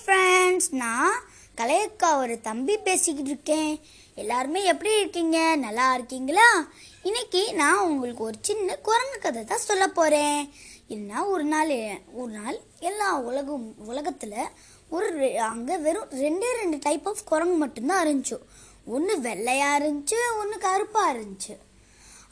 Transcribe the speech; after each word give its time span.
Friends 0.00 0.68
நான் 0.70 1.14
கலையக்கா 1.58 2.08
ஒரு 2.22 2.34
தம்பி 2.40 2.74
பேசிக்கிட்டு 2.86 3.30
இருக்கேன். 3.30 3.72
எல்லாருமே 4.22 4.60
எப்படி 4.72 4.90
இருக்கீங்க? 5.00 5.38
நல்லா 5.56 5.86
இருக்கீங்களா? 5.94 6.48
இன்னைக்கு 7.02 7.42
நான் 7.60 7.84
உங்களுக்கு 7.90 8.22
ஒரு 8.24 8.38
சின்ன 8.48 8.76
குரங்கு 8.88 9.18
கதை 9.18 9.42
தான் 9.44 9.66
சொல்ல 9.68 9.84
போகிறேன் 9.88 10.40
என்ன 10.96 11.26
ஒரு 11.26 11.44
நாள் 11.52 11.72
ஒரு 12.20 12.32
நாள் 12.32 12.58
எல்லா 12.88 13.08
உலகம் 13.28 13.66
உலகத்தில் 13.90 14.34
ஒரு 14.96 15.08
அங்கே 15.50 15.76
வெறும் 15.76 16.10
ரெண்டே 16.24 16.50
ரெண்டு 16.60 16.78
டைப் 16.82 17.08
ஆஃப் 17.08 17.24
குரங்கு 17.24 17.56
மட்டும்தான் 17.56 18.04
இருந்துச்சு. 18.06 18.38
ஒன்று 18.96 19.14
வெள்ளையாக 19.20 19.78
இருந்துச்சு 19.78 20.18
ஒன்று 20.40 20.58
கருப்பாக 20.58 21.14
இருந்துச்சு. 21.14 21.54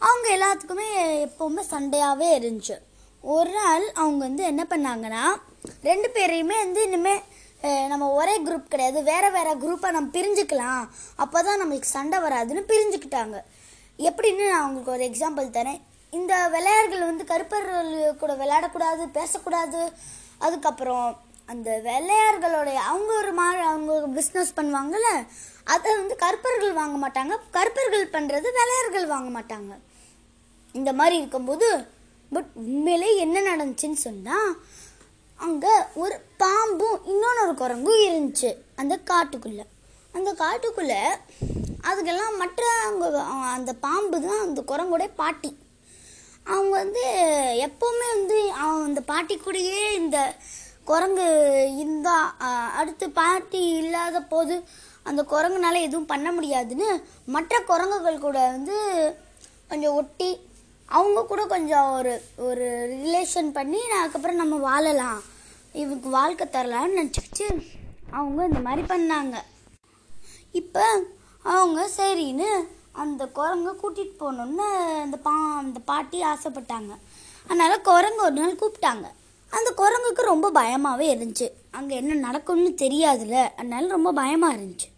அவங்க 0.07 0.29
எல்லாத்துக்குமே 0.37 0.89
எப்போவுமே 1.27 1.65
சண்டையாகவே 1.75 2.29
இருந்துச்சு. 2.39 2.77
ஒரு 3.21 3.51
நாள் 3.51 3.85
அவங்க 3.93 4.21
வந்து 4.29 4.45
என்ன 4.53 4.63
பண்ணாங்கன்னா 4.71 5.25
ரெண்டு 5.83 6.09
பேரையுமே 6.15 6.57
வந்து 6.65 6.83
இனிமேல் 6.83 7.25
நம்ம 7.91 8.11
ஒரே 8.21 8.35
குரூப் 8.47 8.73
கிடையாது. 8.73 8.99
வேறு 9.11 9.29
வேறு 9.37 9.53
குரூப்பாக 9.65 9.95
நம்ம 9.97 10.11
பிரிஞ்சுக்கலாம். 10.17 10.85
அப்போ 11.25 11.39
தான் 11.47 11.61
நம்மளுக்கு 11.63 11.95
சண்டை 11.97 12.19
வராதுன்னு 12.27 12.63
பிரிஞ்சுக்கிட்டாங்க. 12.71 13.39
எப்படின்னு 14.09 14.45
நான் 14.53 14.67
உங்களுக்கு 14.69 14.95
ஒரு 14.97 15.05
எக்ஸாம்பிள் 15.11 15.49
தரேன். 15.59 15.81
இந்த 16.19 16.35
விளையாடுகள் 16.57 17.09
வந்து 17.11 17.25
கருப்பர்கள் 17.31 17.93
கூட 18.23 18.33
விளையாடக்கூடாது 18.43 19.05
பேசக்கூடாது. 19.19 19.81
அதுக்கப்புறம் 20.47 21.09
அந்த 21.53 21.71
வெள்ளையார்களுடைய 21.89 22.79
அவங்க 22.91 23.11
ஒரு 23.23 23.33
மாதிரி 23.39 23.63
அவங்க 23.71 23.91
ஒரு 24.01 24.09
பிஸ்னஸ் 24.19 24.55
பண்ணுவாங்கல்ல 24.59 25.11
அதை 25.75 25.91
வந்து 26.01 26.15
கருப்பர்கள் 26.23 26.79
வாங்க 26.81 26.97
மாட்டாங்க. 27.05 27.35
கருப்பர்கள் 27.57 28.07
பண்ணுறது 28.15 28.49
வெள்ளையர்கள் 28.61 29.07
வாங்க 29.15 29.31
மாட்டாங்க. 29.39 29.73
இந்த 30.75 30.93
மாதிரி 31.01 31.17
இருக்கும்போது 31.23 31.67
பட் 32.35 32.51
உண்மையிலே 32.63 33.11
என்ன 33.25 33.37
நடந்துச்சுன்னு 33.51 34.01
சொன்னால் 34.07 34.51
அங்கே 35.45 35.73
ஒரு 36.03 36.17
பாம்பும் 36.43 37.01
இன்னொன்று 37.13 37.43
ஒரு 37.45 37.55
குரங்கும் 37.63 38.03
இருந்துச்சு 38.09 38.51
அந்த 38.81 38.95
காட்டுக்குள்ளே. 39.11 39.65
அந்த 40.17 40.31
காட்டுக்குள்ளே 40.43 41.01
அதுக்கெல்லாம் 41.89 42.37
மற்ற 42.43 42.63
அவங்க 42.85 43.07
அந்த 43.57 43.73
பாம்பு 43.87 44.17
தான் 44.27 44.45
அந்த 44.47 44.61
குரங்குடைய 44.71 45.11
பாட்டி. 45.23 45.51
அவங்க 46.53 46.73
வந்து 46.83 47.05
எப்போவுமே 47.67 48.07
வந்து 48.15 48.39
அவன் 48.61 48.87
அந்த 48.89 49.01
பாட்டி 49.11 49.35
கூடயே 49.37 49.83
இந்த 50.01 50.19
குரங்கு 50.91 51.27
இருந்தால் 51.83 52.31
அடுத்து 52.81 53.07
பாட்டி 53.21 53.61
இல்லாத 53.81 54.19
போது 54.33 54.57
அந்த 55.11 55.21
குரங்குனால 55.33 55.77
எதுவும் 55.87 56.11
பண்ண 56.13 56.29
முடியாதுன்னு 56.33 56.89
மற்ற 57.37 57.61
குரங்குகள் 57.71 58.25
கூட 58.27 58.39
வந்து 58.57 58.77
கொஞ்சம் 59.71 59.97
ஒட்டி 60.01 60.31
அவங்க 60.89 61.21
கூட 61.29 61.43
கொஞ்சம் 61.47 61.89
ஒரு 61.99 62.13
ஒரு 62.49 62.67
ரிலேஷன் 62.95 63.49
பண்ணி 63.53 63.81
நான் 63.91 64.03
அதுக்கப்புறம் 64.03 64.43
நம்ம 64.43 64.57
வாழலாம். 64.69 65.21
இவனுக்கு 65.81 66.09
வாழ்க்கை 66.09 66.47
தரலான்னு 66.47 66.99
நினச்சிக்கிச்சு. 67.01 67.47
அவங்க 68.11 68.41
இந்த 68.45 68.61
மாதிரி 68.67 68.83
பண்ணாங்க. 68.93 69.37
இப்போ 70.61 70.85
அவங்க 71.43 71.89
சரின்னு 71.97 72.51
அந்த 72.93 73.23
குரங்க 73.35 73.71
கூட்டிகிட்டு 73.83 74.17
போகணுன்னு 74.21 74.67
அந்த 75.05 75.17
பா 75.27 75.33
அந்த 75.59 75.81
பாட்டி 75.91 76.19
ஆசைப்பட்டாங்க. 76.23 76.93
அதனால் 77.47 77.81
குரங்கு 77.81 78.23
ஒரு 78.23 78.33
நாள் 78.33 78.61
கூப்பிட்டாங்க. 78.63 79.07
அந்த 79.51 79.69
குரங்குக்கு 79.77 80.23
ரொம்ப 80.33 80.51
பயமாகவே 80.51 81.07
இருந்துச்சு. 81.15 81.49
அங்கே 81.71 81.95
என்ன 81.97 82.15
நடக்கும்னு 82.15 82.71
தெரியாதுல்ல. 82.85 83.39
அதனால 83.59 83.89
ரொம்ப 83.89 84.13
பயமாக 84.13 84.57
இருந்துச்சு. 84.57 84.89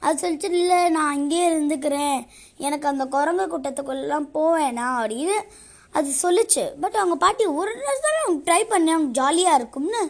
அது 0.00 0.16
சொல்லிச்சு 0.22 0.50
இல்லை 0.62 0.88
நான் 0.88 1.16
இங்கேயே 1.16 1.46
இருந்துக்கிறேன். 1.50 2.20
எனக்கு 2.56 2.88
அந்த 2.88 3.06
குரங்கு 3.06 3.46
கூட்டத்துக்குள்ளெலாம் 3.46 4.28
போவேனா 4.34 4.86
அப்படின்னு 5.00 5.38
அது 5.90 6.08
சொல்லுச்சு. 6.22 6.64
பட் 6.80 6.94
அவங்க 6.94 7.16
பாட்டி 7.24 7.44
ஒரு 7.60 7.74
நாள் 7.84 8.04
தானே 8.06 8.18
அவங்க 8.24 8.40
ட்ரை 8.46 8.62
பண்ணி 8.68 8.90
அவங்க 8.90 9.12
ஜாலியாக 9.20 9.58
இருக்கும்னு 9.60 10.02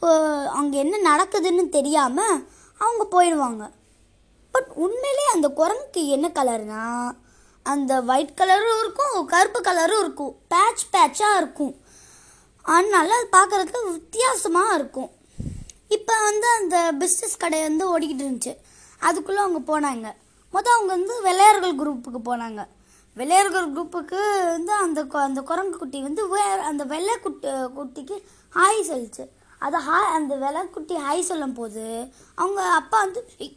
அங்கே 0.00 0.78
என்ன 0.78 0.96
நடக்குதுன்னு 1.10 1.68
தெரியாமல் 1.68 2.44
அவங்க 2.78 3.04
போயிடுவாங்க. 3.10 3.70
பட் 4.52 4.70
உண்மையிலே 4.74 5.24
அந்த 5.32 5.48
குரங்குக்கு 5.48 6.06
என்ன 6.06 6.28
கலர்னா 6.28 7.10
அந்த 7.62 8.02
ஒயிட் 8.02 8.38
கலரும் 8.40 8.78
இருக்கும் 8.78 9.26
கருப்பு 9.26 9.60
கலரும் 9.60 10.00
இருக்கும். 10.00 10.36
பேட்ச் 10.48 10.84
பேட்சாக 10.90 11.36
இருக்கும். 11.36 11.80
அதனால 12.62 13.08
அது 13.16 13.26
பார்க்குறதுக்கு 13.36 13.92
வித்தியாசமாக 13.92 14.74
இருக்கும். 14.74 15.10
இப்போ 15.88 16.14
வந்து 16.22 16.46
அந்த 16.60 16.92
பிஸ்னஸ் 17.00 17.36
கடை 17.38 17.60
வந்து 17.62 17.98
ஓடிக்கிட்டு 17.98 18.24
இருந்துச்சு. 18.26 18.56
அதுக்குள்ளே 18.98 19.40
அவங்க 19.40 19.60
போனாங்க. 19.72 20.06
மொதல் 20.54 20.76
அவங்க 20.76 20.92
வந்து 20.96 21.22
வெள்ளையர்கள் 21.22 21.74
குரூப்புக்கு 21.74 22.20
போனாங்க. 22.24 22.66
வெள்ளையர்கள் 23.14 23.72
குரூப்புக்கு 23.72 24.20
வந்து 24.44 24.72
அந்த 24.72 25.06
அந்த 25.10 25.40
குரங்கு 25.40 25.78
குட்டி 25.78 26.02
வந்து 26.02 26.28
வே 26.28 26.40
அந்த 26.40 26.84
வெள்ளை 26.84 27.18
குட்டி 27.18 27.48
குட்டிக்கு 27.48 28.16
ஹாய் 28.54 28.88
சொல்லிச்சு 28.90 29.24
அது 29.58 29.76
ஹா 29.78 29.98
அந்த 30.14 30.34
வெள்ளை 30.34 30.62
ஹாய் 31.06 31.28
சொல்லும் 31.30 31.52
போது 31.52 31.84
அவங்க 32.34 32.62
அப்பா 32.80 32.98
வந்து 33.00 33.20
"ஏய், 33.38 33.54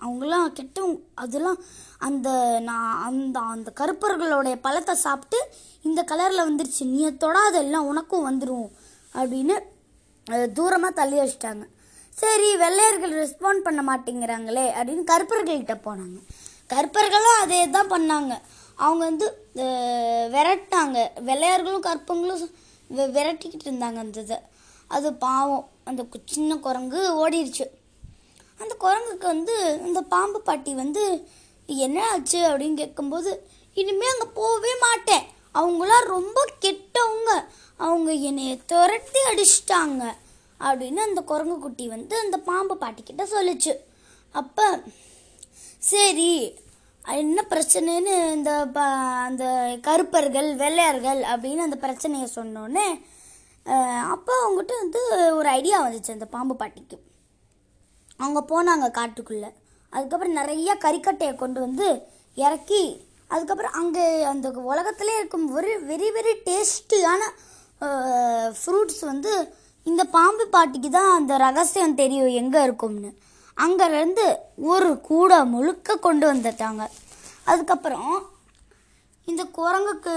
அவங்களாம் 0.00 0.54
கெட்டவங்க. 0.58 0.98
அதெல்லாம் 1.14 1.58
அந்த 1.98 2.28
நான் 2.60 3.02
அந்த 3.02 3.40
அந்த 3.54 3.72
கருப்பர்களுடைய 3.80 4.54
பழத்தை 4.60 4.94
சாப்பிட்டு 4.94 5.38
இந்த 5.82 6.00
கலரில் 6.02 6.46
வந்துருச்சு. 6.48 6.84
நீ 6.86 7.10
தொடாத 7.16 7.58
எல்லாம் 7.58 7.86
உனக்கும் 7.86 8.26
வந்துடும் 8.30 8.68
அப்படின்னு 9.14 9.56
தூரமாக 10.52 10.90
தள்ளி 10.90 11.18
வச்சிட்டாங்க. 11.18 11.64
சரி 12.16 12.56
வெள்ளையர்கள் 12.56 13.14
ரெஸ்பாண்ட் 13.22 13.66
பண்ண 13.66 13.80
மாட்டேங்கிறாங்களே 13.82 14.66
அப்படின்னு 14.78 15.04
கருப்பர்கள்கிட்ட 15.12 15.76
போனாங்க. 15.86 16.18
கருப்பர்களும் 16.70 17.40
அதே 17.40 17.70
தான் 17.70 17.90
பண்ணாங்க. 17.90 18.32
அவங்க 18.78 19.02
வந்து 19.04 19.26
விரட்டாங்க 20.34 20.98
வெள்ளையர்களும் 21.28 21.86
கற்பங்களும் 21.88 22.44
விரட்டிக்கிட்டு 23.16 23.66
இருந்தாங்க 23.70 23.98
அந்த 24.04 24.20
இதை. 24.20 24.38
அது 24.92 25.12
பாவம். 25.12 25.68
அந்த 25.84 26.02
கு- 26.02 26.22
சின்ன 26.24 26.56
குரங்கு 26.56 27.28
ஓடிடுச்சு 27.28 27.66
அந்த 28.58 28.76
குரங்குக்கு 28.80 29.24
வந்து 29.24 29.80
அந்த 29.82 30.02
பாம்பு 30.02 30.40
பாட்டி 30.40 30.74
வந்து 30.74 31.28
என்ன 31.66 32.10
ஆச்சு 32.10 32.38
அப்படின்னு 32.38 32.74
கேட்கும்போது 32.74 33.48
இனிமேல் 33.74 34.12
அங்கே 34.12 34.32
போகவே 34.34 34.68
மாட்டேன். 34.80 35.22
அவங்களாம் 35.54 36.04
ரொம்ப 36.04 36.48
கெட்டவங்க. 36.60 37.44
அவங்க 37.76 38.12
என்னைய 38.12 38.56
துரத்தி 38.56 39.20
அடிச்சிட்டாங்க. 39.30 40.12
அப்படின்னு 40.60 40.96
அந்த 40.96 41.20
குரங்கு 41.20 41.58
குட்டி 41.58 41.88
வந்து 41.88 42.18
அந்த 42.18 42.38
பாம்பு 42.38 42.76
பாட்டிக்கிட்ட 42.80 43.26
சொல்லுச்சு. 43.30 43.76
அப்போ 44.32 44.82
சரி 45.78 46.54
என்ன 47.06 47.46
பிரச்சனைன்னு 47.48 48.32
இந்த 48.32 48.66
ப- 48.72 48.80
அந்த 49.28 49.78
கருப்பர்கள் 49.82 50.56
வெள்ளையர்கள் 50.56 51.22
அப்படின்னு 51.22 51.56
அந்த 51.56 51.76
பிரச்சனையை 51.76 52.28
சொன்னோன்னே 52.34 53.02
அப்போ 54.12 54.32
அவங்ககிட்ட 54.42 54.74
வந்து 54.82 55.00
ஒரு 55.38 55.48
ஐடியா 55.48 55.76
வந்துச்சு 55.84 56.16
அந்த 56.16 56.26
பாம்பு 56.34 56.54
பாட்டிக்கு. 56.54 56.96
அவங்க 58.18 58.40
போனாங்க 58.50 58.86
காட்டுக்குள்ளே. 58.98 59.50
அதுக்கப்புறம் 59.92 60.38
நிறைய 60.40 60.70
கறிக்கட்டையை 60.84 61.34
கொண்டு 61.36 61.60
வந்து 61.60 61.88
இறக்கி 62.34 62.82
அதுக்கப்புறம் 63.28 63.76
அங்கே 63.80 64.04
அந்த 64.32 64.48
உலகத்திலே 64.70 65.14
இருக்கும் 65.18 65.46
ஒரு 65.56 65.70
வெரி 65.90 66.08
வெரி 66.16 66.32
டேஸ்டியான 66.48 67.22
ஃப்ரூட்ஸ் 68.58 69.02
வந்து 69.10 69.32
இந்த 69.86 70.02
பாம்பு 70.16 70.44
பாட்டிக்கு 70.46 70.90
தான் 70.90 71.14
அந்த 71.18 71.36
ரகசியம் 71.36 71.94
தெரியும் 71.94 72.34
எங்கே 72.42 72.60
இருக்கும்னு. 72.62 73.10
அங்கேருந்து 73.56 74.26
ஒரு 74.72 74.90
கூடை 75.00 75.38
முழுக்க 75.54 75.96
கொண்டு 75.96 76.26
வந்துட்டாங்க. 76.32 76.82
அதுக்கப்புறம் 77.44 78.12
இந்த 79.28 79.42
குரங்குக்கு 79.56 80.14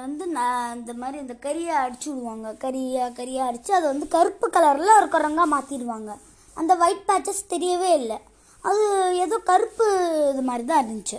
வந்து 0.00 0.24
நான் 0.32 0.74
இந்த 0.76 0.92
மாதிரி 0.94 1.18
இந்த 1.18 1.34
கறியை 1.44 1.74
அடிச்சு 1.82 2.08
விடுவாங்க. 2.10 2.48
கறியா 2.62 3.04
கறியா 3.18 3.42
அடித்து 3.46 3.70
அதை 3.74 3.86
வந்து 3.88 4.06
கருப்பு 4.14 4.46
கலரில் 4.56 4.96
ஒரு 4.96 5.08
குரங்கா 5.08 5.44
மாற்றிடுவாங்க 5.52 6.10
அந்த 6.56 6.72
ஒயிட் 6.80 7.06
பேச்சஸ் 7.08 7.50
தெரியவே 7.52 7.90
இல்லை. 8.00 8.18
அது 8.64 8.82
ஏதோ 9.24 9.36
கருப்பு 9.50 9.86
இது 10.32 10.42
மாதிரி 10.42 10.64
தான் 10.66 10.82
இருந்துச்சு. 10.82 11.18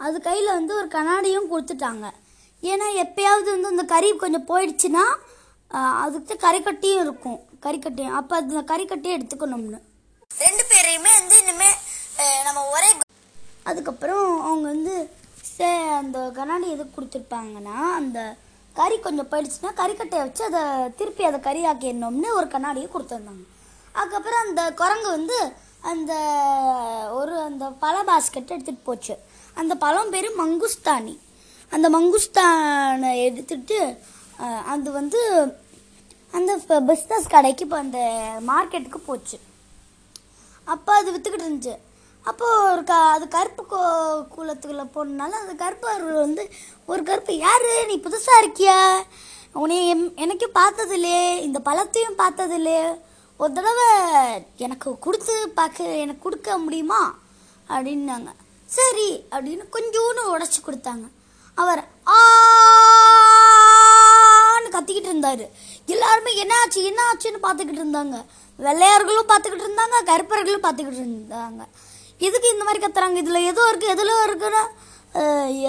அது 0.00 0.16
கையில் 0.20 0.56
வந்து 0.56 0.72
ஒரு 0.74 0.88
கண்ணாடியும் 0.88 1.50
கொடுத்துட்டாங்க. 1.50 2.06
ஏன்னா 2.62 2.86
எப்பயாவது 3.02 3.48
வந்து 3.54 3.72
அந்த 3.72 3.84
கறி 3.92 4.08
கொஞ்சம் 4.16 4.48
போயிடுச்சுன்னா 4.48 5.04
அதுக்கு 6.02 6.34
கறிக்கட்டியும் 6.44 7.02
இருக்கும். 7.04 7.38
கறிக்கட்டியும். 7.62 8.16
அப்போ 8.18 8.34
அந்த 8.36 8.62
கறிக்கட்டியும் 8.70 9.16
எடுத்துக்கணும்னு. 9.18 9.78
ரெண்டு 10.30 10.64
பேரையுமே 10.70 11.12
வந்து 11.18 11.36
இனிமே 11.42 11.70
அஹ், 12.22 12.42
நம்ம 12.46 12.60
ஒரே 12.68 12.90
அதுக்கப்புறம் 13.64 14.26
அவங்க 14.44 14.66
வந்து 14.68 14.94
சே 15.58 15.68
அந்த 16.00 16.18
கண்ணாடி 16.38 16.66
எதுக்கு 16.72 16.96
கொடுத்துருப்பாங்கன்னா 16.96 17.76
அந்த 18.00 18.18
கறி 18.78 18.96
கொஞ்சம் 19.04 19.28
போயிடுச்சுன்னா 19.30 19.70
கறிக்கட்டையை 19.78 20.24
வச்சு 20.24 20.42
அதை 20.48 20.60
திருப்பி 20.98 21.22
அதை 21.28 21.38
கறி 21.46 21.62
ஆக்கிடணும்னு 21.70 22.28
ஒரு 22.38 22.46
கண்ணாடியை 22.52 22.88
கொடுத்துருந்தாங்க. 22.90 23.44
அதுக்கப்புறம் 23.98 24.44
அந்த 24.46 24.62
குரங்கு 24.80 25.08
வந்து 25.16 25.38
அந்த 25.92 26.12
ஒரு 27.18 27.34
அந்த 27.48 27.64
பழ 27.82 27.96
பாஸ்கெட் 28.10 28.52
எடுத்துகிட்டு 28.54 28.86
போச்சு. 28.88 29.14
அந்த 29.60 29.72
பழம் 29.84 30.12
பேர் 30.14 30.28
மங்குஸ்தானி. 30.42 31.14
அந்த 31.74 31.86
மங்குஸ்தானை 31.96 33.10
எடுத்துட்டு 33.26 33.80
அது 34.72 34.88
வந்து 35.00 35.20
அந்த 36.38 36.52
பிஸ்னஸ் 36.90 37.32
கடைக்கு 37.34 37.64
இப்போ 37.66 37.78
அந்த 37.84 38.00
மார்க்கெட்டுக்கு 38.50 39.00
போச்சு. 39.10 39.38
அப்போ 40.74 40.92
அது 41.00 41.08
விற்றுக்கிட்டு 41.14 41.46
இருந்துச்சு. 41.46 41.76
அப்போது 42.28 42.72
ஒரு 42.72 42.84
க 42.84 42.94
அது 42.94 43.28
கருப்பு 43.28 43.66
கோ 43.66 43.80
கூலத்துக்குள்ளே 44.36 44.86
போனனால 44.94 45.30
அந்த 45.40 45.52
கருப்பு 45.56 46.14
வந்து 46.14 46.50
ஒரு 46.86 47.02
கருப்பு 47.02 47.36
யார்? 47.36 47.86
நீ 47.86 47.96
புதுசாக 47.96 48.42
இருக்கியா? 48.42 49.02
உன்னை 49.52 49.78
எம்- 49.94 50.14
எனக்கும் 50.14 50.54
பார்த்ததில்லையே. 50.54 51.40
இந்த 51.40 51.60
பழத்தையும் 51.64 52.18
பார்த்ததில்லையே. 52.18 53.00
ஒரு 53.36 53.52
தடவை 53.52 53.88
எனக்கு 54.56 54.98
கொடுத்து 54.98 55.48
பார்க்க 55.48 55.84
எனக்கு 55.84 56.22
கொடுக்க 56.22 56.58
முடியுமா? 56.58 57.14
அப்படின்னாங்க. 57.68 58.30
சரி 58.66 59.24
அப்படின்னு 59.30 59.64
கொஞ்சோன்னு 59.72 60.22
உடச்சி 60.26 60.60
கொடுத்தாங்க. 60.66 61.06
அவர் 61.54 61.88
ஆன்னு 64.58 64.74
கத்திக்கிட்டு 64.74 65.08
இருந்தார் 65.08 65.44
எல்லாருமே 65.86 66.44
என்னாச்சு 66.44 66.82
என்ன 66.82 67.00
ஆச்சுன்னு 67.12 67.44
பார்த்துக்கிட்டு 67.44 67.80
இருந்தாங்க 67.80 68.16
வெள்ளையார்களும் 68.62 69.28
பார்த்துக்கிட்டு 69.28 69.66
இருந்தாங்க 69.66 70.04
கருப்பர்களும் 70.04 70.62
பார்த்துக்கிட்டு 70.62 71.00
இருந்தாங்க 71.02 71.62
எதுக்கு 72.26 72.52
இந்த 72.54 72.64
மாதிரி 72.66 72.80
கத்துறாங்க? 72.82 73.22
இதில் 73.22 73.48
ஏதோ 73.52 73.62
இருக்குது 73.70 73.94
எதில் 73.96 74.24
இருக்குன்னா 74.26 74.62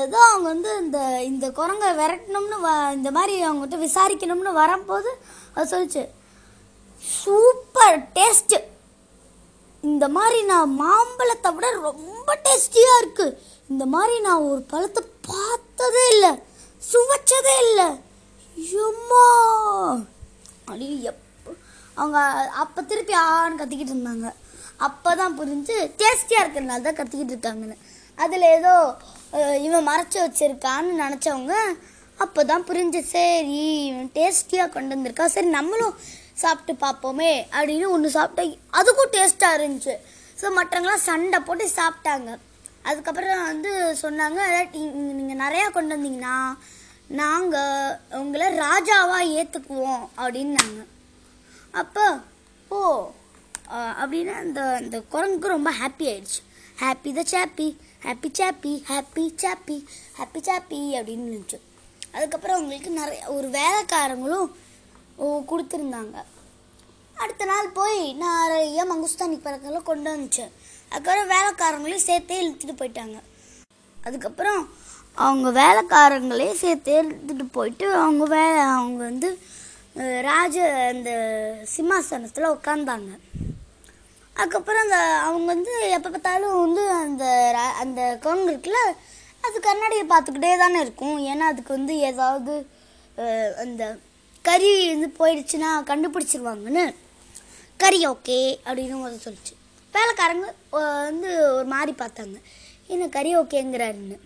ஏதோ 0.04 0.20
அவங்க 0.30 0.48
வந்து 0.54 0.72
இந்த 0.84 0.98
இந்த 1.30 1.46
குரங்கை 1.60 1.90
விரட்டணும்னு 2.00 2.58
வ 2.66 2.70
இந்த 2.98 3.10
மாதிரி 3.18 3.36
அவங்ககிட்ட 3.48 3.78
விசாரிக்கணும்னு 3.86 4.52
வரும்போது 4.62 5.10
அது 5.56 5.72
சொல்லிச்சு. 5.74 6.04
சூப்பர் 7.04 7.98
டேஸ்ட்டு 8.18 8.58
இந்த 9.84 10.06
மாதிரி 10.18 10.40
நான் 10.52 10.76
மாம்பழத்தை 10.82 11.50
விட 11.58 11.68
ரொம்ப 11.88 12.30
டேஸ்டியாக 12.48 13.00
இருக்குது 13.02 13.38
இந்த 13.70 13.84
மாதிரி 13.94 14.16
நான் 14.28 14.48
ஒரு 14.52 14.62
பழத்தை 14.72 15.04
பார்த்ததே 15.30 16.04
இல்லை. 16.16 16.32
சுவைச்சதே 16.82 17.56
இல்லை. 17.68 17.88
எம்மா! 18.88 19.26
அப்படி 20.68 20.88
அவங்க 21.98 22.18
அப்போ 22.64 22.80
திருப்பி 22.90 23.14
ஆன்னு 23.28 23.60
கத்திக்கிட்டு 23.62 23.94
இருந்தாங்க. 23.96 24.28
அப்போ 24.88 25.12
தான் 25.22 25.38
புரிஞ்சு 25.40 25.76
டேஸ்டியாக 26.02 26.44
இருக்கிறனால 26.44 26.86
தான் 26.88 26.98
கற்றுக்கிட்டு 27.00 27.34
இருக்காங்கன்னு. 27.36 27.78
அதில் 28.24 28.46
ஏதோ 28.58 28.74
இவன் 29.66 29.88
மறைச்சி 29.90 30.18
வச்சுருக்கான்னு 30.24 30.92
நினச்சவங்க 31.04 31.56
அப்போ 32.24 32.42
தான் 32.52 32.66
புரிஞ்சு 32.70 33.02
சரி 33.16 33.60
இவன் 33.90 34.10
டேஸ்டியாக 34.18 34.74
கொண்டு 34.76 34.94
வந்திருக்கா. 34.96 35.26
சரி 35.36 35.50
நம்மளும் 35.58 35.96
சாப்பிட்டு 36.44 36.74
பார்ப்போமே 36.86 37.32
அப்படின்னு 37.58 37.88
ஒன்று 37.96 38.10
சாப்பிட்டா 38.18 38.44
அதுக்கும் 38.80 39.14
டேஸ்ட்டாக 39.16 39.58
இருந்துச்சு. 39.60 39.96
ஸோ 40.42 40.48
மற்றவங்களாம் 40.58 41.08
சண்டை 41.10 41.40
போட்டு 41.48 41.66
சாப்பிட்டாங்க. 41.80 42.30
அதுக்கப்புறம் 42.90 43.48
வந்து 43.52 43.72
சொன்னாங்க 44.04 44.42
நீங்கள் 45.18 45.42
நிறையா 45.46 45.66
கொண்டு 45.78 45.96
வந்தீங்கன்னா 45.96 46.36
நாங்கள் 47.22 47.96
உங்களை 48.22 48.48
ராஜாவாக 48.66 49.32
ஏற்றுக்குவோம் 49.40 50.04
அப்படின்னாங்க 50.22 50.82
அப்போ 51.82 52.06
அப்படின்னு 54.10 54.34
அந்த 54.44 54.62
அந்த 54.82 54.98
குரங்குக்கு 55.14 55.54
ரொம்ப 55.56 55.72
ஹாப்பி 55.82 56.06
ஆயிடுச்சு. 56.12 56.42
Happy 56.82 57.12
the 57.18 57.24
chappy 57.32 57.68
happy 58.06 58.30
chappy 58.40 58.72
happy 58.90 59.24
chappy 59.44 59.78
happy 60.20 60.40
chappy 60.48 60.80
அப்படின்னு 61.00 61.28
இருந்துச்சு. 61.30 61.58
அதுக்கப்புறம் 62.16 62.58
அவங்களுக்கு 62.58 62.92
நிறைய 63.00 63.22
ஒரு 63.38 63.48
வேலைக்காரங்களும் 63.60 64.50
கொடுத்துருந்தாங்க. 65.50 66.18
அடுத்த 67.24 67.46
நாள் 67.52 67.76
போய் 67.80 68.00
நிறைய 68.24 68.86
மங்குஸ்தானி 68.92 69.38
பறக்கெல்லாம் 69.46 69.90
கொண்டு 69.90 70.10
வந்துச்சு. 70.16 70.46
அதுக்கப்புறம் 70.90 71.32
வேலைக்காரங்களையும் 71.36 72.08
சேர்த்தே 72.10 72.38
இழுத்துட்டு 72.44 72.76
போயிட்டாங்க. 72.82 73.18
அதுக்கப்புறம் 74.08 74.62
அவங்க 75.26 75.50
வேலைக்காரங்களே 75.62 76.50
சேர்த்து 76.64 76.92
எடுத்துட்டு 77.00 77.46
போயிட்டு 77.56 77.86
அவங்க 78.04 78.26
வேலை 78.36 78.62
அவங்க 78.76 79.02
வந்து 79.04 79.30
ராஜ 80.28 80.56
அந்த 80.92 81.12
சிம்மாசனத்தில் 81.76 82.54
உட்காந்தாங்க 82.58 83.12
அதுக்கப்புறம் 84.40 84.84
அந்த 84.86 84.98
அவங்க 85.28 85.48
வந்து 85.54 85.74
எப்போ 85.96 86.10
பார்த்தாலும் 86.10 86.58
வந்து 86.66 86.84
அந்த 87.06 87.24
அந்த 87.84 88.02
குரங்கு 88.24 88.52
இருக்குல்ல 88.54 88.82
அது 89.48 89.58
கண்ணாடியை 89.68 90.06
பார்த்துக்கிட்டே 90.12 90.52
தானே 90.62 90.80
இருக்கும். 90.86 91.18
ஏன்னா 91.32 91.46
அதுக்கு 91.52 91.72
வந்து 91.78 91.94
ஏதாவது 92.10 92.54
அந்த 93.64 93.84
கறி 94.48 94.72
வந்து 94.94 95.10
போயிடுச்சுன்னா 95.20 95.70
கண்டுபிடிச்சிருவாங்கன்னு. 95.90 96.84
கறி 97.84 98.00
ஓகே 98.12 98.38
அப்படின்னு 98.68 98.98
முதல்ல 99.02 99.26
சொல்லிச்சு. 99.28 99.54
வேலைக்காரங்க 99.96 100.48
வந்து 101.10 101.30
ஒரு 101.58 101.68
மாதிரி 101.74 101.94
பார்த்தாங்க. 102.02 102.38
என்ன 102.94 103.10
கறி 103.18 103.32
ஓகேங்கிறாருன்னு. 103.42 104.18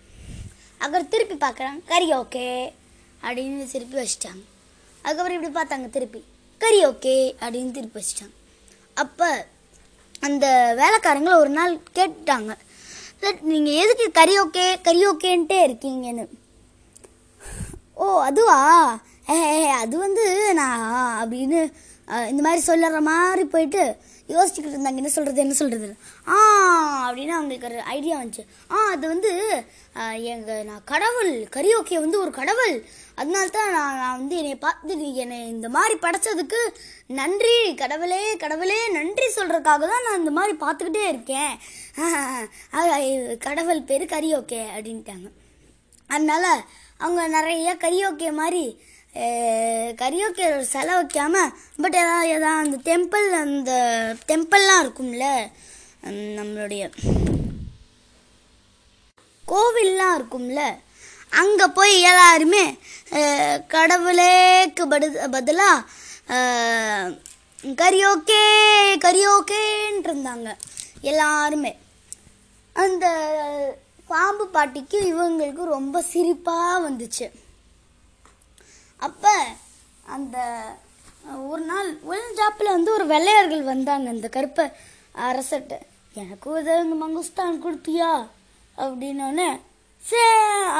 அப்புறம் 0.82 1.08
திருப்பி 1.12 1.36
பார்க்குறாங்க 1.44 1.80
கறி 1.92 2.08
ஓகே 2.20 2.46
அப்படின்னு 3.24 3.72
திருப்பி 3.74 3.96
வச்சிட்டாங்க. 4.02 4.44
அதுக்கப்புறம் 5.04 5.36
இப்படி 5.38 5.54
பார்த்தாங்க 5.58 5.88
திருப்பி. 5.96 6.20
கறி 6.62 6.78
ஓகே 6.90 7.16
அப்படின்னு 7.42 7.76
திருப்பி 7.78 7.98
வச்சிட்டாங்க. 8.00 8.34
அப்போ 9.02 9.28
அந்த 10.26 10.46
வேலைக்காரங்களை 10.80 11.34
ஒரு 11.42 11.50
நாள் 11.58 11.72
கேட்டாங்க. 11.98 12.52
நீங்கள் 13.50 13.78
எதுக்கு 13.82 14.06
கறி 14.18 14.34
ஓகே 14.40 14.64
கறி 14.86 15.02
ஓகேன்ட்டே 15.06 15.58
இருக்கீங்கன்னு? 15.66 16.24
ஓ 17.94 18.06
அதுவா? 18.28 18.58
ஏ 19.30 19.36
அது 19.82 19.94
வந்து 20.04 20.24
நான் 20.54 20.82
அப்படின்னு 21.22 21.60
இந்த 22.30 22.40
மாதிரி 22.46 22.60
சொல்லுற 22.70 22.98
மாதிரி 23.12 23.44
போயிட்டு 23.54 23.82
யோசிச்சுக்கிட்டு 24.32 24.74
இருந்தாங்க. 24.74 25.00
என்ன 25.00 25.10
சொல்கிறது 25.14 25.42
என்ன 25.44 25.54
சொல்கிறது 25.58 25.88
ஆ 26.34 26.36
அப்படின்னு 27.06 27.34
அவங்களுக்கு 27.36 27.68
ஒரு 27.70 27.80
ஐடியா 27.94 28.14
வந்துச்சு. 28.20 28.44
ஆ 28.72 28.76
அது 28.92 29.04
வந்து 29.12 29.30
எங்கள் 30.32 30.66
நான் 30.68 30.86
கடவுள் 30.92 31.32
கரியோக்கிய 31.56 31.98
வந்து 32.04 32.20
ஒரு 32.24 32.32
கடவுள். 32.38 32.76
அதனால 33.20 33.46
தான் 33.56 33.74
நான் 33.76 33.98
நான் 34.02 34.18
வந்து 34.20 34.36
என்னை 34.42 34.54
பார்த்து 34.64 35.10
என்னை 35.24 35.38
இந்த 35.54 35.68
மாதிரி 35.76 35.94
படைச்சதுக்கு 36.04 36.60
நன்றி 37.20 37.56
கடவுளே 37.82 38.22
கடவுளே 38.44 38.80
நன்றி 38.98 39.28
சொல்கிறதுக்காக 39.36 39.88
தான் 39.92 40.06
நான் 40.06 40.20
இந்த 40.22 40.34
மாதிரி 40.38 40.54
பார்த்துக்கிட்டே 40.64 41.04
இருக்கேன். 41.12 41.54
கடவுள் 43.46 43.86
பேர் 43.90 44.12
கரியோக்கே 44.14 44.62
அப்படின்ட்டாங்க. 44.74 45.28
அதனால் 46.14 46.50
அவங்க 47.04 47.22
நிறைய 47.36 47.70
கரியோக்கே 47.84 48.30
மாதிரி 48.40 48.64
கரியோக்கே 50.00 50.46
ஒரு 50.54 50.64
சிலை 50.72 50.94
வைக்காமல் 50.94 51.52
பட் 51.82 51.96
ஏதாவது 52.02 52.30
ஏதாவது 52.36 52.62
அந்த 52.62 52.76
டெம்பிள் 52.88 53.26
அந்த 53.42 53.72
டெம்பிள்லாம் 54.28 54.82
இருக்கும்ல 54.84 55.26
நம்மளுடைய 56.38 56.84
கோவில்லாம் 59.44 60.16
இருக்கும்ல 60.18 60.62
அங்கே 61.40 61.66
போய் 61.78 61.94
எல்லாருமே 62.10 62.64
கடவுளேக்கு 63.74 64.84
படு 64.92 65.06
பதிலாக 65.30 65.86
கரியோக்கே 67.82 68.42
கரியோக்கேன்ட்டு 69.04 70.08
இருந்தாங்க 70.10 70.50
எல்லாருமே. 71.10 71.72
அந்த 72.76 73.06
பாம்பு 74.06 74.44
பாட்டிக்கு 74.48 74.98
இவங்களுக்கு 75.12 75.62
ரொம்ப 75.76 76.04
சிரிப்பாக 76.12 76.84
வந்துச்சு. 76.86 77.26
அப்போ 79.06 79.34
அந்த 80.14 80.36
ஒரு 81.50 81.62
நாள் 81.70 81.88
ஒளிஞ்சாப்பில் 82.10 82.38
ஜாப்பில் 82.40 82.74
வந்து 82.76 82.90
ஒரு 82.96 83.04
வெள்ளையர்கள் 83.12 83.62
வந்தாங்க 83.72 84.08
இந்த 84.16 84.28
கருப்பை 84.36 84.64
அரசர்கிட்ட 85.26 85.76
எனக்கு 86.22 86.46
ஒரு 86.56 86.74
மங்குஸ்தான் 87.02 87.62
கொடுத்தியா 87.64 88.10
அப்படின்னோடனே 88.84 89.48
சே 90.08 90.22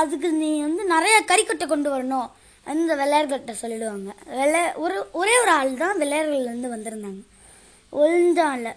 அதுக்கு 0.00 0.28
நீ 0.40 0.48
வந்து 0.60 0.82
நிறைய 0.94 1.16
கறிக்கட்டை 1.28 1.66
கொண்டு 1.66 1.88
வரணும். 1.94 2.28
அந்த 2.66 2.90
வெள்ளையர்கள்ட்ட 3.00 3.52
சொல்லிடுவாங்க. 3.62 4.10
வெள்ளை 4.38 4.62
ஒரு 4.84 4.96
ஒரே 5.20 5.34
ஒரு 5.42 5.52
ஆள் 5.58 5.72
தான் 5.82 6.00
வெள்ளையர்கள்லேருந்து 6.02 6.74
வந்திருந்தாங்க. 6.74 7.22
ஒழிஞ்சான்ல 7.92 8.70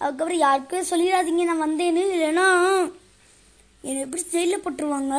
அதுக்கப்புறம் 0.00 0.42
யாருக்கும் 0.46 0.90
சொல்லிடாதீங்க 0.90 1.44
நான் 1.50 1.64
வந்தேன்னு 1.66 2.02
இல்லைன்னா 2.14 2.46
என்னை 3.88 4.00
எப்படி 4.04 4.22
செயலில் 4.22 4.64
போட்டுருவாங்க? 4.64 5.16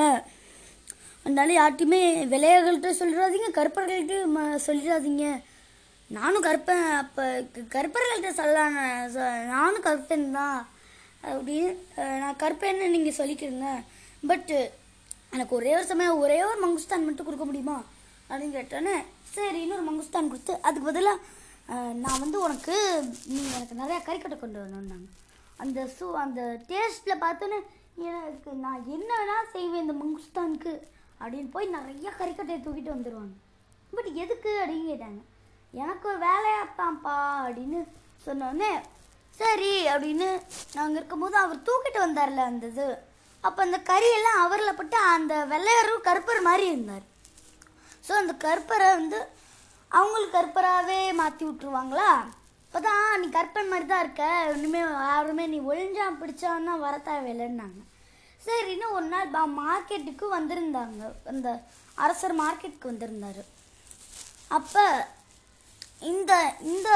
அதனால 1.23 1.49
யார்ட்டையுமே 1.53 2.03
விளையாடுகள்கிட்ட 2.33 2.91
சொல்லிடாதீங்க 2.91 3.49
கற்பர்கள்கிட்ட 3.53 4.25
ம- 4.35 4.59
சொல்லிடாதீங்க. 4.67 5.41
நானும் 6.07 6.43
கற்பேன். 6.43 6.97
அப்போ 6.97 7.47
கருப்பர்கள்ட்ட 7.69 8.29
சொல்லலாம் 8.29 8.73
நானும் 9.47 9.83
கற்பேன் 9.83 10.31
தான். 10.31 10.67
அப்படின்னு 11.23 11.75
நான் 11.95 12.35
கற்பேன்னு 12.35 12.89
நீங்கள் 12.89 13.13
சொல்லிக்கிறீங்க 13.13 13.83
பட்டு 14.27 14.71
எனக்கு 15.31 15.55
ஒரே 15.55 15.73
ஒரு 15.73 15.85
சமயம் 15.85 16.17
ஒரே 16.17 16.43
ஒரு 16.43 16.67
மங்குஸ்தான் 16.67 17.05
மட்டும் 17.05 17.25
கொடுக்க 17.25 17.45
முடியுமா? 17.45 17.83
அப்படின்னு 18.29 18.55
கேட்டோன்னே 18.55 19.03
சரி 19.23 19.61
இன்னொரு 19.61 19.91
மங்குஸ்தான் 19.91 20.27
கொடுத்து 20.27 20.53
அதுக்கு 20.61 20.81
பதிலாக 20.81 21.21
நான் 21.93 22.19
வந்து 22.19 22.41
உனக்கு 22.41 23.03
நீ 23.25 23.41
எனக்கு 23.53 23.75
நிறையா 23.75 23.97
கறிக்கட்டை 23.97 24.39
கொண்டு 24.39 24.59
வரணுன்னாங்க 24.59 25.07
அந்த 25.57 25.87
சூ 25.87 26.17
அந்த 26.17 26.61
டேஸ்ட்டில் 26.67 27.21
பார்த்தோன்னே 27.21 27.59
எனக்கு 27.97 28.51
நான் 28.51 28.83
என்ன 28.87 29.13
வேணால் 29.19 29.51
செய்வேன் 29.51 29.81
இந்த 29.81 29.93
மங்குஸ்தானுக்கு. 29.93 30.92
அப்படின்னு 31.23 31.49
போய் 31.55 31.73
நிறைய 31.75 32.07
கறிக்கட்டையை 32.19 32.59
தூக்கிட்டு 32.65 32.95
வந்துடுவாங்க 32.95 33.35
பட் 33.95 34.09
எதுக்கு 34.23 34.51
அப்படின்னு 34.63 34.89
கேட்டாங்க. 34.91 35.21
எனக்கு 35.83 36.05
ஒரு 36.11 36.19
வேலையாத்தான்ப்பா 36.29 37.15
அப்படின்னு 37.45 37.79
சொன்னோடனே 38.25 38.71
சரி 39.39 39.71
அப்படின்னு 39.93 40.27
நாங்கள் 40.77 40.97
இருக்கும்போது 40.99 41.35
அவர் 41.43 41.65
தூக்கிட்டு 41.67 41.99
வந்தார்ல 42.03 42.43
அந்த 42.49 42.67
இது. 42.73 42.87
அப்போ 43.43 43.59
அந்த 43.67 43.77
கறியெல்லாம் 43.89 44.41
அவரில் 44.43 44.77
பட்டு 44.79 44.97
அந்த 45.15 45.33
வெள்ளையரும் 45.53 46.05
கருப்பர் 46.07 46.47
மாதிரி 46.49 46.65
இருந்தார். 46.71 47.05
ஸோ 48.07 48.11
அந்த 48.21 48.33
கருப்பரை 48.45 48.89
வந்து 48.99 49.19
அவங்களுக்கு 49.91 50.37
கற்பராகவே 50.37 50.99
மாற்றி 51.21 51.43
விட்ருவாங்களா 51.47 52.11
இப்போ 52.65 52.79
தான் 52.85 53.19
நீ 53.21 53.27
கற்பன் 53.37 53.71
மாதிரி 53.71 53.87
தான் 53.89 54.03
இருக்க. 54.03 54.23
இன்னுமே 54.53 54.79
யாருமே 55.09 55.43
நீ 55.51 55.57
ஒழிஞ்சா 55.71 56.05
பிடிச்சான்னா 56.21 56.75
வர 56.85 56.95
தேவையில்லைன்னாங்க. 57.09 57.81
சரின்னு 58.45 58.87
ஒரு 58.97 59.07
நாள் 59.13 59.33
பா 59.35 59.41
மார்க்கெட்டுக்கு 59.61 60.25
வந்திருந்தாங்க. 60.37 61.01
அந்த 61.31 61.49
அரசர் 62.03 62.35
மார்க்கெட்டுக்கு 62.41 62.91
வந்திருந்தார். 62.91 63.43
அப்போ 64.57 64.85
இந்த 66.11 66.33
இந்த 66.71 66.89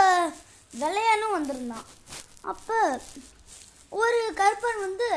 விளையானும் 0.82 1.36
வந்திருந்தான். 1.38 1.86
அப்போ 2.52 2.78
ஒரு 4.02 4.20
கருப்பன் 4.40 4.84
வந்து 4.88 5.08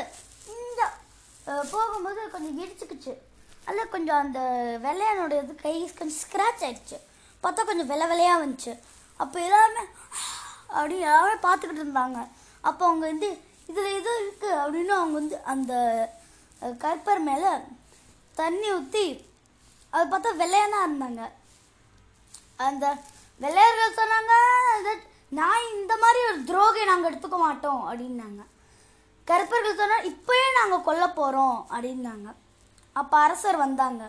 இந்த 0.55 0.81
போகும்போது 1.73 2.21
கொஞ்சம் 2.35 2.59
இடிச்சுக்குச்சு. 2.63 3.13
அதில் 3.67 3.93
கொஞ்சம் 3.95 4.21
அந்த 4.23 4.39
வெள்ளையானோட 4.85 5.33
இது 5.43 5.53
கை 5.65 5.75
கொஞ்சம் 5.99 6.19
ஸ்க்ராட்ச் 6.23 6.63
ஆகிடுச்சு 6.67 6.97
பார்த்தா 7.43 7.61
கொஞ்சம் 7.69 7.91
வெலை 7.91 8.05
விலையாக 8.11 8.41
வந்துச்சு. 8.43 8.73
அப்போ 9.23 9.37
எல்லாருமே 9.47 9.83
அப்படி 10.77 10.95
எல்லாருமே 11.05 11.37
பார்த்துக்கிட்டு 11.47 11.83
இருந்தாங்க. 11.85 12.19
அப்போ 12.69 12.83
அவங்க 12.89 13.05
வந்து 13.11 13.29
இதில் 13.71 13.97
இது 13.99 14.11
இருக்குது 14.21 14.57
அப்படின்னு 14.61 14.93
அவங்க 14.99 15.15
வந்து 15.21 15.37
அந்த 15.53 15.73
கருப்பர் 16.83 17.21
மேலே 17.29 17.51
தண்ணி 18.39 18.67
ஊற்றி 18.77 19.07
அது 19.93 20.05
பார்த்தா 20.11 20.31
வெள்ளையானா 20.41 20.79
இருந்தாங்க. 20.87 21.23
அந்த 22.67 22.85
வெள்ளையர்கள் 23.43 23.97
சொன்னாங்க 23.99 24.33
நான் 25.39 25.67
இந்த 25.75 25.93
மாதிரி 26.03 26.19
ஒரு 26.29 26.39
துரோகை 26.49 26.83
நாங்கள் 26.89 27.09
எடுத்துக்க 27.09 27.37
மாட்டோம் 27.43 27.81
அப்படின்னாங்க. 27.89 28.41
கருப்பர்கள் 29.29 29.79
சொன்னால் 29.81 30.07
இப்போயே 30.11 30.47
நாங்கள் 30.59 30.85
கொல்ல 30.87 31.05
போகிறோம் 31.19 31.59
அப்படின்னாங்க. 31.73 32.29
அப்போ 33.01 33.15
அரசர் 33.25 33.63
வந்தாங்க. 33.65 34.03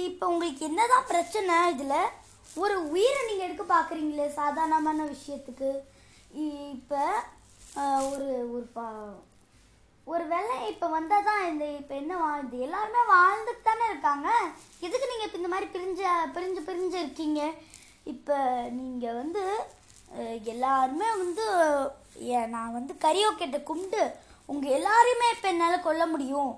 இப்போ 0.00 0.24
உங்களுக்கு 0.32 0.62
என்னதான் 0.70 1.08
பிரச்சனை 1.12 1.54
இதில்? 1.74 2.12
ஒரு 2.62 2.76
உயிரை 2.94 3.20
நீங்கள் 3.28 3.46
எடுக்க 3.46 3.64
பார்க்குறீங்களே 3.74 4.26
சாதாரணமான 4.40 5.06
விஷயத்துக்கு. 5.14 5.70
இப்போ 6.74 7.02
ஒரு 8.12 8.28
ஒரு 8.54 8.66
பா 8.76 8.86
ஒரு 10.06 10.24
வேலை 10.26 10.68
இப்போ 10.68 10.86
வந்தால் 10.88 11.24
தான் 11.24 11.48
இந்த 11.48 11.64
இப்போ 11.70 11.94
என்ன 11.94 12.16
வாழ்ந்து 12.16 12.58
எல்லாருமே 12.58 13.02
வாழ்ந்துட்டு 13.12 13.62
தானே 13.62 13.84
இருக்காங்க? 13.90 14.28
எதுக்கு 14.80 15.08
நீங்கள் 15.08 15.26
இப்போ 15.26 15.38
இந்த 15.38 15.48
மாதிரி 15.48 15.68
பிரிஞ்ச 15.74 16.02
பிரிஞ்சு 16.34 16.60
பிரிஞ்சு 16.68 16.96
இருக்கீங்க? 17.04 17.40
இப்போ 18.04 18.36
நீங்கள் 18.70 19.14
வந்து 19.14 19.42
எல்லாருமே 20.44 21.08
வந்து 21.16 21.44
ஏ- 22.28 22.46
நான் 22.46 22.72
வந்து 22.72 22.94
கரியோக்கிட்ட 23.04 23.62
கும்பிட்டு 23.62 24.02
உங்கள் 24.46 24.74
எல்லாரையுமே 24.78 25.28
இப்போ 25.34 25.48
என்னால் 25.48 25.82
கொல்ல 25.82 26.06
முடியும். 26.06 26.52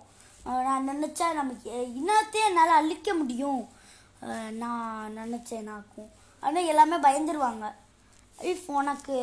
நான் 0.66 0.88
நினச்சா 0.88 1.32
நமக்கு 1.32 1.70
இன்னத்தையும் 2.00 2.48
என்னால் 2.48 2.78
அழிக்க 2.80 3.14
முடியும். 3.14 3.62
நான் 4.62 5.16
நினச்சேன் 5.16 5.68
நாக்கும். 5.70 6.10
ஆனால் 6.42 6.64
எல்லாமே 6.64 6.96
பயந்துருவாங்க. 6.96 7.66
இஃப் 8.42 8.66
உனக்கு 8.72 9.16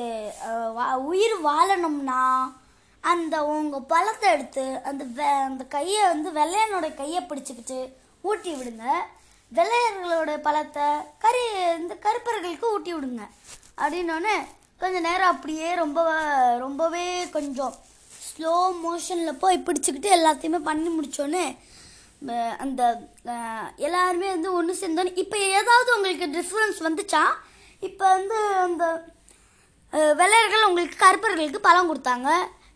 வா- 0.78 0.96
உயிர் 1.10 1.46
வாழணும்னா 1.46 2.22
அந்த 3.03 3.36
உங்கள் 3.53 3.88
பழத்தை 3.91 4.27
எடுத்து 4.36 4.63
அந்த 4.89 5.03
வெ 5.17 5.27
அந்த 5.50 5.63
கையை 5.75 6.01
வந்து 6.12 6.29
வெள்ளையனோட 6.39 6.88
கையை 7.00 7.22
பிடிச்சிக்கிட்டு 7.29 7.79
ஊட்டி 8.29 8.51
விடுங்க. 8.58 8.86
வெள்ளையர்களோட 9.58 10.31
பழத்தை 10.48 10.88
கரு 11.24 11.41
இந்த 11.79 11.93
கருப்பர்களுக்கு 12.05 12.67
ஊட்டி 12.75 12.91
விடுங்க. 12.96 13.24
அப்படின்னோடனே 13.81 14.36
கொஞ்சம் 14.81 15.05
நேரம் 15.08 15.31
அப்படியே 15.34 15.70
ரொம்ப 15.81 16.00
ரொம்பவே 16.65 17.05
கொஞ்சம் 17.36 17.74
ஸ்லோ 18.27 18.53
மோஷனில் 18.84 19.41
போய் 19.43 19.65
பிடிச்சிக்கிட்டு 19.67 20.10
எல்லாத்தையுமே 20.17 20.60
பண்ணி 20.70 20.89
முடித்தோன்னே 20.98 21.46
அந்த 22.63 22.81
எல்லாருமே 23.88 24.27
வந்து 24.36 24.50
ஒன்று 24.58 24.79
சேர்ந்தோன்னே 24.79 25.13
இப்போ 25.24 25.38
ஏதாவது 25.58 25.89
உங்களுக்கு 25.98 26.25
டிஃப்ரென்ஸ் 26.38 26.79
வந்துச்சா? 26.88 27.24
இப்போ 27.88 28.05
வந்து 28.15 28.39
அந்த 28.67 28.86
வெள்ளையர்கள் 30.20 30.67
உங்களுக்கு 30.70 30.98
கருப்பர்களுக்கு 31.05 31.62
பழம் 31.67 31.89
கொடுத்தாங்க. 31.91 32.29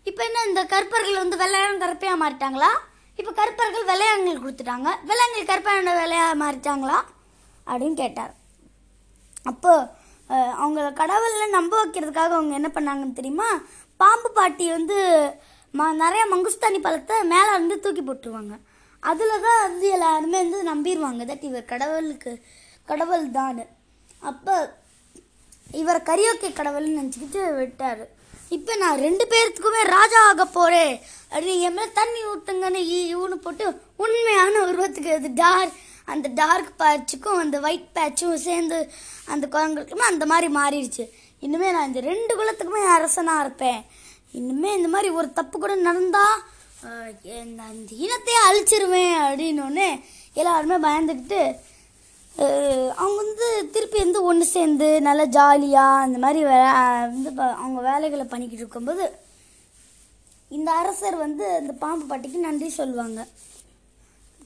இப்போ 0.09 0.21
என்ன 0.27 0.43
இந்த 0.49 0.61
கருப்பர்கள் 0.73 1.21
வந்து 1.23 1.37
வெள்ளையான 1.43 1.77
கருப்பையாக 1.83 2.21
மாறிட்டாங்களா? 2.23 2.71
இப்போ 3.19 3.31
கருப்பர்கள் 3.39 3.89
வெள்ளையங்களுக்கு 3.91 4.45
கொடுத்துட்டாங்க. 4.45 4.89
வெள்ளையங்கள் 5.09 5.49
கருப்பையான 5.51 5.93
வெள்ளையாக 6.01 6.39
மாறிட்டாங்களா? 6.43 6.97
அப்படின்னு 7.69 7.97
கேட்டார். 8.03 8.33
அப்போது 9.51 10.03
அவங்கள 10.61 10.85
கடவுளில் 11.01 11.55
நம்ப 11.57 11.73
வைக்கிறதுக்காக 11.81 12.33
அவங்க 12.37 12.53
என்ன 12.59 12.69
பண்ணாங்கன்னு 12.75 13.17
தெரியுமா? 13.19 13.49
பாம்பு 14.01 14.29
பாட்டி 14.37 14.65
வந்து 14.77 14.97
ம 15.79 15.87
நிறைய 16.03 16.23
மங்குஸ்தானி 16.31 16.79
பழத்தை 16.85 17.15
மேலே 17.33 17.49
இருந்து 17.55 17.75
தூக்கி 17.83 18.03
போட்டுருவாங்க. 18.07 18.55
அதில் 19.09 19.43
தான் 19.45 19.61
வந்து 19.65 19.87
எல்லாருமே 19.95 20.37
வந்து 20.43 20.59
நம்பிடுவாங்க 20.71 21.23
தட் 21.29 21.47
இவர் 21.49 21.71
கடவுளுக்கு 21.73 22.31
கடவுள் 22.91 23.25
தான் 23.39 23.59
அப்போ 24.29 24.55
இவர் 25.81 26.07
கரியோக்கை 26.09 26.49
கடவுள்னு 26.59 26.99
நினச்சிக்கிட்டு 26.99 27.41
விட்டார். 27.59 28.03
இப்போ 28.51 28.73
நான் 28.75 29.01
ரெண்டு 29.05 29.25
பேர்த்துக்குமே 29.31 29.81
ராஜா 29.95 30.19
ஆக 30.29 30.45
போகிறேன் 30.45 30.93
அப்படின்னு 31.31 31.63
என் 31.67 31.75
மேலே 31.77 31.91
தண்ணி 31.99 32.21
ஊற்றுங்கன்னு 32.31 32.81
இவனு 33.13 33.37
போட்டு 33.45 33.65
உண்மையான 34.03 34.53
உருவத்துக்கு 34.69 35.11
அது 35.17 35.29
டார்க் 35.43 35.75
அந்த 36.13 36.27
டார்க் 36.39 36.71
பேட்சுக்கும் 36.81 37.41
அந்த 37.43 37.57
ஒயிட் 37.67 37.87
பேட்சும் 37.97 38.43
சேர்ந்து 38.47 38.79
அந்த 39.33 39.45
குரங்களுக்குமே 39.53 40.05
அந்த 40.11 40.25
மாதிரி 40.31 40.47
மாறிடுச்சு. 40.57 41.05
இனிமே 41.45 41.69
நான் 41.71 41.87
இந்த 41.87 42.01
ரெண்டு 42.09 42.33
குலத்துக்குமே 42.39 42.83
அரசனாக 42.95 43.43
இருப்பேன். 43.45 43.79
இனிமே 44.39 44.71
இந்த 44.77 44.87
மாதிரி 44.87 45.09
ஒரு 45.19 45.27
தப்பு 45.33 45.55
கூட 45.59 45.75
நடந்தா 45.87 46.25
இந்த 47.43 47.61
அந்த 47.71 47.91
இனத்தையே 48.05 48.39
அழிச்சிருவேன் 48.47 49.15
அப்படின்னோடனே 49.23 49.89
எல்லாருமே 50.33 50.77
பயந்துக்கிட்டு 50.87 51.41
அவங்க 52.95 53.17
வந்து 53.17 53.45
திருப்பி 53.71 53.97
வந்து 53.99 54.23
ஒன்று 54.23 54.45
சேர்ந்து 54.45 55.01
நல்லா 55.01 55.25
ஜாலியாக 55.35 56.01
அந்த 56.01 56.17
மாதிரி 56.17 56.43
வே 56.43 56.57
வந்து 57.09 57.31
ப- 57.33 57.55
அவங்க 57.55 57.81
வேலைகளை 57.81 58.25
பண்ணிக்கிட்டு 58.25 58.63
இருக்கும்போது 58.63 59.05
இந்த 60.51 60.71
அரசர் 60.71 61.15
வந்து 61.17 61.55
அந்த 61.55 61.73
பாம்பு 61.73 62.05
பாட்டிக்கு 62.05 62.37
நன்றி 62.39 62.69
சொல்லுவாங்க. 62.69 63.21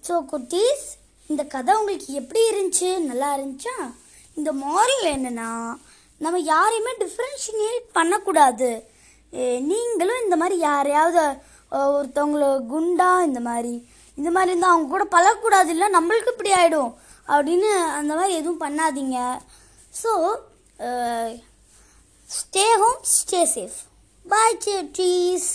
ஸோ 0.07 0.13
குட்டீஸ் 0.31 0.85
இந்த 1.29 1.43
கதை 1.45 1.75
உங்களுக்கு 1.75 2.13
எப்படி 2.13 2.41
இருந்துச்சு? 2.49 2.99
நல்லா 3.01 3.37
இருந்துச்சா? 3.37 3.75
இந்த 4.37 4.53
மாரல் 4.55 5.07
என்னென்னா 5.11 5.49
நம்ம 6.21 6.39
யாரையுமே 6.47 6.93
டிஃப்ரென்ஷியேட் 6.99 7.85
பண்ணக்கூடாது. 7.93 8.71
நீங்களும் 9.67 10.23
இந்த 10.23 10.35
மாதிரி 10.35 10.57
யாரையாவது 10.59 11.23
அஹ் 11.71 11.91
ஒருத்தவங்கள 11.97 12.43
குண்டா 12.71 13.23
இந்த 13.23 13.39
மாதிரி 13.39 13.73
இந்த 14.17 14.31
மாதிரி 14.31 14.51
இருந்தால் 14.51 14.71
அவங்க 14.71 14.89
கூட 14.89 15.03
பழகக்கூடாது 15.11 15.67
இல்லை 15.67 15.87
நம்மளுக்கு 15.87 16.33
இப்படி 16.33 16.51
ஆகிடும் 16.53 16.91
அப்படின்னு 17.35 17.71
அந்த 17.99 18.11
மாதிரி 18.17 18.33
எதுவும் 18.39 18.63
பண்ணாதீங்க. 18.65 19.17
So 20.01 20.11
stay 22.29 22.65
home 22.83 23.01
stay 23.17 23.41
safe 23.55 23.77
bye 24.25 24.59
trees 24.97 25.49